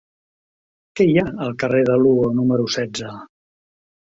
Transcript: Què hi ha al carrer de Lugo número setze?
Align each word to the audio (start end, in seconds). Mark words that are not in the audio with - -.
Què 0.99 1.07
hi 1.09 1.13
ha 1.23 1.27
al 1.47 1.53
carrer 1.65 1.81
de 1.91 1.99
Lugo 2.07 2.33
número 2.41 2.67
setze? 2.79 3.13